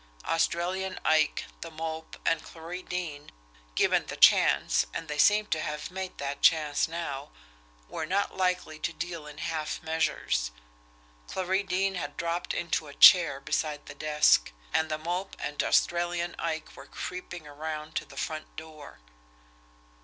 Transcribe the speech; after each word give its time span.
Australian 0.25 0.97
Ike, 1.05 1.45
The 1.61 1.69
Mope, 1.69 2.17
and 2.25 2.41
Clarie 2.41 2.81
Deane, 2.81 3.31
given 3.75 4.07
the 4.07 4.15
chance, 4.17 4.87
and 4.95 5.07
they 5.07 5.19
seemed 5.19 5.51
to 5.51 5.61
have 5.61 5.91
made 5.91 6.17
that 6.17 6.41
chance 6.41 6.87
now, 6.87 7.29
were 7.87 8.07
not 8.07 8.35
likely 8.35 8.79
to 8.79 8.93
deal 8.93 9.27
in 9.27 9.37
half 9.37 9.79
measures 9.83 10.49
Clarie 11.27 11.61
Deane 11.61 11.93
had 12.01 12.17
dropped 12.17 12.51
into 12.51 12.87
a 12.87 12.95
chair 12.95 13.39
beside 13.39 13.85
the 13.85 13.93
desk; 13.93 14.51
and 14.73 14.89
The 14.89 14.97
Mope 14.97 15.35
and 15.37 15.61
Australian 15.61 16.33
Ike 16.39 16.75
were 16.75 16.87
creeping 16.87 17.45
around 17.45 17.93
to 17.97 18.05
the 18.05 18.17
front 18.17 18.55
door! 18.55 18.97